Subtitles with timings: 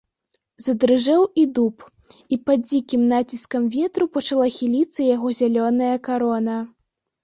[0.67, 1.75] Задрыжэў і дуб,
[2.35, 6.63] і пад дзікім націскам ветру пачала хіліцца яго зялёная карона.